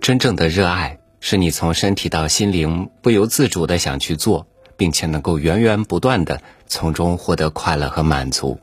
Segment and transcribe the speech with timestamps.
[0.00, 8.58] 真正的热爱是你从身体到心灵不由自主的想去做，并且能够源源不断的从中获得快乐和满足。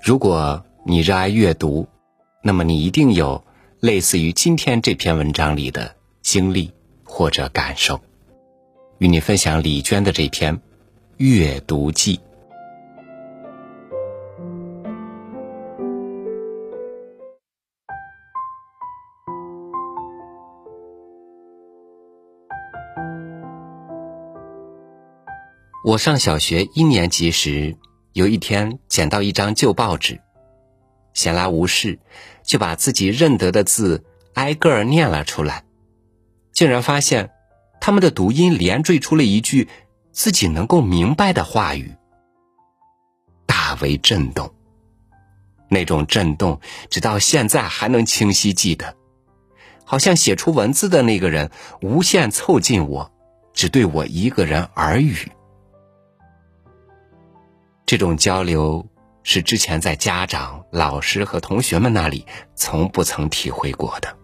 [0.00, 1.88] 如果你热爱阅读，
[2.42, 3.44] 那么你一定有
[3.80, 6.72] 类似于今天这篇文章里的经历
[7.02, 8.00] 或者感受。
[8.98, 10.56] 与你分享李娟的这篇
[11.16, 12.16] 《阅读记》。
[25.84, 27.76] 我上小学一年级时，
[28.14, 30.18] 有一天捡到一张旧报纸，
[31.12, 31.98] 闲来无事，
[32.42, 34.02] 就把自己认得的字
[34.32, 35.62] 挨个儿念了出来，
[36.54, 37.32] 竟然发现
[37.82, 39.68] 他们的读音连缀出了一句
[40.10, 41.94] 自己能够明白的话语，
[43.44, 44.50] 大为震动。
[45.68, 46.58] 那种震动，
[46.88, 48.96] 直到现在还能清晰记得，
[49.84, 51.50] 好像写出文字的那个人
[51.82, 53.12] 无限凑近我，
[53.52, 55.30] 只对我一个人耳语。
[57.94, 58.84] 这种交流
[59.22, 64.16] 是之前在家长、老师和同学们那里从不曾体会过的。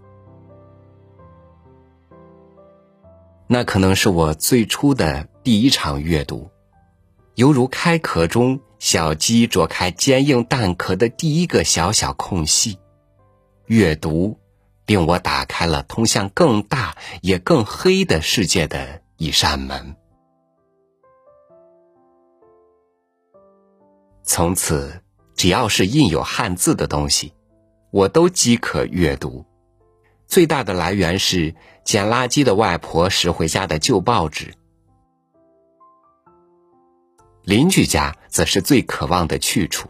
[3.46, 6.50] 那可能是我最初的第一场阅读，
[7.36, 12.76] 犹如开壳中小鸡啄开坚硬蛋壳的第一个小小空隙。
[13.66, 14.40] 阅读
[14.84, 19.94] 令我打开了通向更大也更黑的世界的一扇门。
[24.32, 25.02] 从此，
[25.34, 27.34] 只要是印有汉字的东西，
[27.90, 29.44] 我都饥渴阅读。
[30.28, 31.52] 最大的来源是
[31.84, 34.54] 捡垃圾的外婆拾回家的旧报纸。
[37.42, 39.88] 邻居家则是最渴望的去处，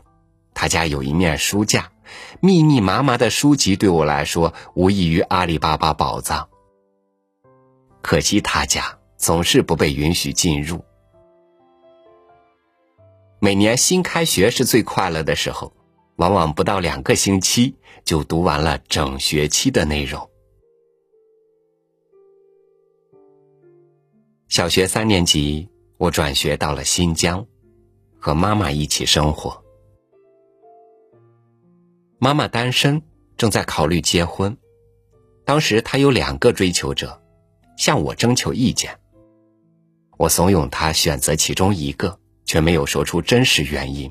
[0.54, 1.92] 他家有一面书架，
[2.40, 6.48] 密密麻麻的书籍对我来说无异于阿里巴巴宝藏。
[8.00, 10.82] 可惜他家总是不被允许进入。
[13.42, 15.72] 每年新开学是最快乐的时候，
[16.16, 17.74] 往往不到两个星期
[18.04, 20.28] 就读完了整学期的内容。
[24.48, 27.46] 小学三年级，我转学到了新疆，
[28.18, 29.64] 和妈妈一起生活。
[32.18, 33.00] 妈妈单身，
[33.38, 34.54] 正在考虑结婚。
[35.46, 37.18] 当时她有两个追求者，
[37.78, 39.00] 向我征求意见。
[40.18, 42.20] 我怂恿她选择其中一个。
[42.50, 44.10] 却没有说出真实原因。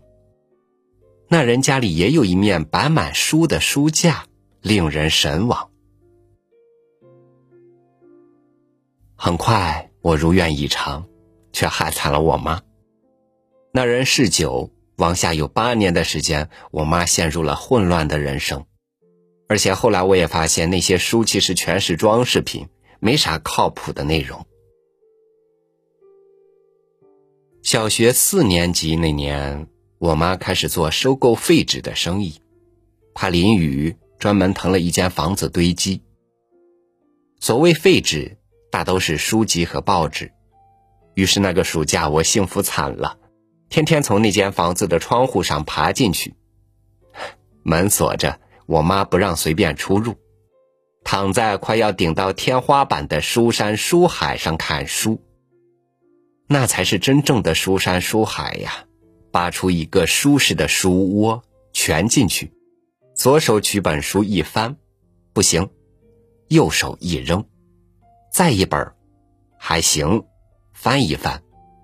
[1.27, 4.27] 那人家里也有一面摆满书的书架，
[4.61, 5.71] 令人神往。
[9.17, 11.05] 很快，我如愿以偿，
[11.51, 12.61] 却害惨了我妈。
[13.73, 18.65] 那人嗜酒，往下有八年的时间，我妈陷入了混乱的人生。
[19.49, 22.69] 而且后来我也发现，那些书其实全是装饰品，
[23.01, 24.45] 没啥靠谱的内容。
[27.61, 32.41] 小学四年级那年，我妈开始做收购废纸的生意，
[33.13, 36.01] 怕淋雨，专门腾了一间房子堆积。
[37.41, 38.37] 所谓废纸，
[38.71, 40.31] 大都是书籍和报纸。
[41.15, 43.17] 于是那个暑假，我幸福惨了，
[43.69, 46.33] 天天从那间房子的窗户上爬进去，
[47.63, 50.15] 门锁着，我妈不让随便出入，
[51.03, 55.21] 躺在快要顶到天花板的书山书海上看书。
[56.51, 58.85] 那才是真正的书山书海呀！
[59.31, 61.43] 扒出一个舒适的书窝，
[61.73, 62.51] 蜷进去，
[63.13, 64.75] 左手取本书一翻，
[65.31, 65.69] 不行，
[66.47, 67.45] 右手一扔，
[68.33, 68.91] 再一本，
[69.59, 70.25] 还行，
[70.73, 71.39] 翻一翻，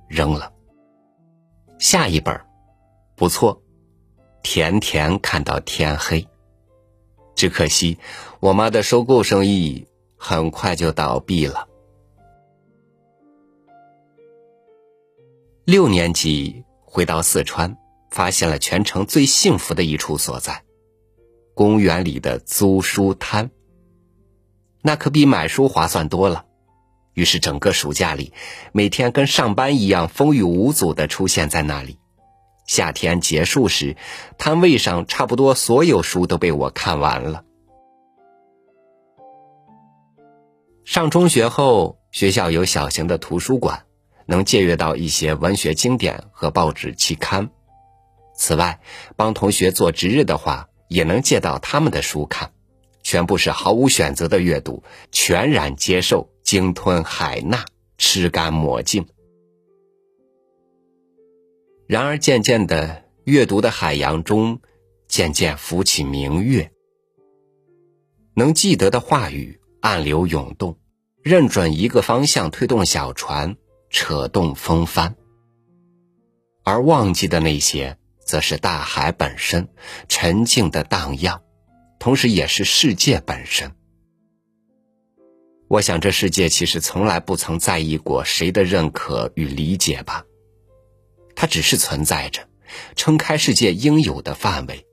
[0.10, 0.52] 扔了。
[1.78, 2.42] 下一本，
[3.16, 3.62] 不错，
[4.42, 6.28] 甜甜看到天黑。
[7.36, 8.00] 只可惜，
[8.40, 9.86] 我妈的收购生意
[10.18, 11.68] 很快就倒闭了。
[15.66, 17.76] 六年级回到四川，
[18.12, 20.64] 发现了全城最幸福的一处所在——
[21.56, 23.50] 公园里的租书摊。
[24.84, 26.46] 那可比买书划算多了。
[27.16, 28.32] 于是整个暑假里，
[28.74, 31.98] 每天跟上班一样风雨无阻的出现在那里。
[32.68, 33.98] 夏天结束时，
[34.38, 37.44] 摊位上差不多所有书都被我看完了。
[40.84, 43.88] 上中学后，学校有小型的图书馆。
[44.26, 47.50] 能借阅到一些文学经典和报纸期刊，
[48.36, 48.80] 此外，
[49.16, 52.52] 帮同学做值日的话，也能借到他们的书看，
[53.04, 57.64] 全部是毫无选择的阅读，全然接受，鲸吞海纳，
[57.98, 59.06] 吃干抹净。
[61.88, 64.60] 然而，渐渐的，阅读的海洋中，
[65.08, 66.72] 渐渐浮起明月，
[68.34, 70.80] 能记得的话语暗流涌动，
[71.22, 73.56] 认准一个方向推动小船，
[73.96, 75.16] 扯动风帆。
[76.66, 79.70] 而忘记的那些，则是大海本身，
[80.10, 81.42] 沉静的荡漾，
[81.98, 83.72] 同时也是世界本身。
[85.70, 90.26] 我想，这世界其实从来不曾在意过谁的认可与理解吧。
[91.34, 92.46] 它只是存在着，
[92.98, 94.86] 撑开世界应有的范围。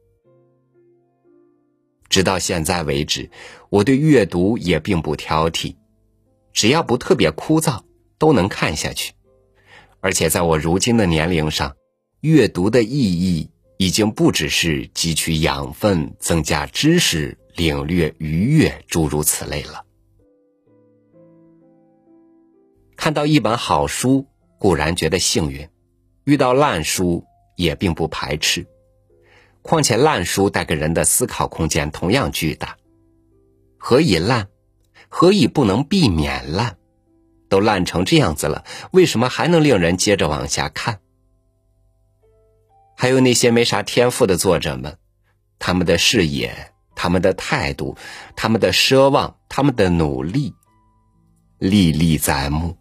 [2.08, 3.28] 直到现在为止，
[3.68, 5.74] 我对阅读也并不挑剔，
[6.52, 7.82] 只要不特别枯燥，
[8.22, 9.14] 都能看下去。
[9.98, 11.74] 而且在我如今的年龄上，
[12.20, 19.84] 阅读的意义已经不只是汲取养分、增加知识、领略愉悦诸如此类了。
[22.94, 25.68] 看到一本好书固然觉得幸运，
[26.22, 27.24] 遇到烂书
[27.56, 28.64] 也并不排斥。
[29.62, 32.76] 况且烂书带给人的思考空间同样巨大。
[33.78, 34.46] 何以烂？
[35.08, 36.78] 何以不能避免烂？
[37.52, 41.00] 都烂成这样子了，为什么还能令人接着往下看？
[42.96, 44.96] 还有那些没啥天赋的作者们，
[45.58, 47.98] 他们的视野、他们的态度、
[48.36, 50.54] 他们的奢望、他们的努力，
[51.58, 52.78] 历历在目。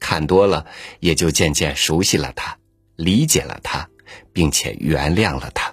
[0.00, 0.66] 看多了，
[0.98, 2.58] 也就渐渐熟悉了他，
[2.96, 3.88] 理解了他，
[4.32, 5.72] 并且原谅了他。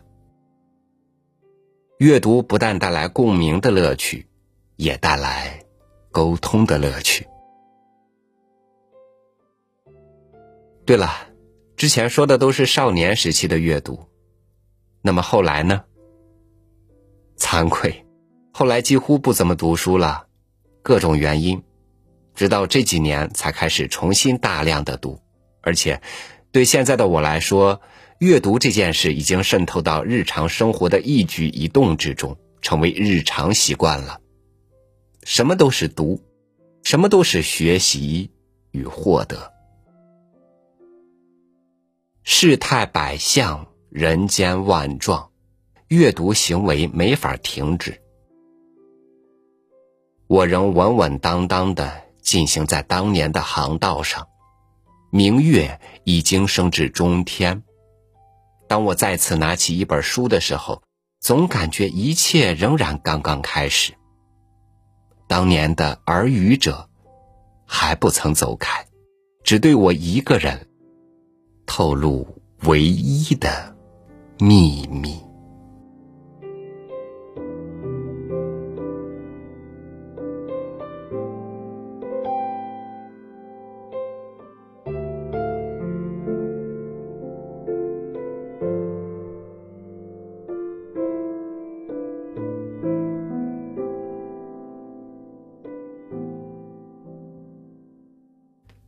[1.97, 4.27] 阅读不但带来共鸣的乐趣，
[4.75, 5.63] 也带来
[6.11, 7.25] 沟通的乐趣。
[10.87, 11.11] 对了，
[11.75, 14.05] 之前说的都是少年时期的阅读，
[15.01, 15.83] 那么后来呢？
[17.37, 18.05] 惭愧，
[18.53, 20.27] 后来几乎不怎么读书了，
[20.81, 21.61] 各种原因。
[22.33, 25.19] 直到这几年才开始重新大量的读，
[25.61, 26.01] 而且，
[26.53, 27.81] 对现在的我来说，
[28.19, 34.21] 阅读这件事已经渗透到日常生活的一举一动之中，成为日常习惯了。
[35.25, 36.23] 什么都是读，
[36.81, 38.31] 什么都是学习
[38.71, 39.51] 与获得。
[42.29, 45.31] 世态百相，人间万状，
[45.87, 48.01] 阅读行为没法停止。
[50.27, 52.03] 我仍稳稳当当的。
[52.21, 54.27] 进行在当年的航道上，
[55.09, 57.63] 明月已经升至中天。
[58.67, 60.83] 当我再次拿起一本书的时候，
[61.21, 63.93] 总感觉一切仍然刚刚开始。
[65.29, 66.89] 当年的耳语者
[67.65, 68.85] 还不曾走开，
[69.45, 70.66] 只对我一个人
[71.67, 72.25] 透露
[72.63, 73.75] 唯一的
[74.39, 75.27] 秘密。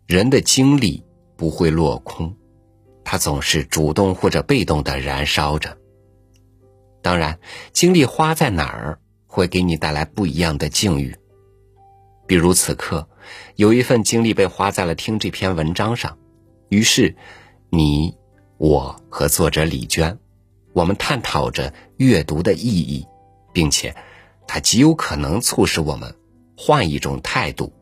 [0.09, 1.03] 人的精力
[1.35, 2.35] 不会落空，
[3.11, 5.75] 它总是主动或者被动的燃烧着。
[7.01, 7.39] 当然，
[7.73, 11.15] 精力花在哪儿会给你带来不一样的境遇。
[12.27, 13.09] 比如此刻，
[13.55, 16.19] 有一份精力被花在了听这篇文章上，
[16.69, 17.15] 于是
[17.71, 18.15] 你、
[18.59, 20.19] 我和作者李娟，
[20.73, 23.07] 我们探讨着阅读的意义，
[23.51, 23.95] 并且
[24.45, 26.15] 它极有可能促使我们
[26.55, 27.73] 换一种态度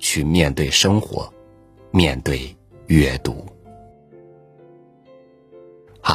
[0.00, 1.32] 去面对生活。
[1.92, 2.56] 面对
[2.88, 3.46] 阅读，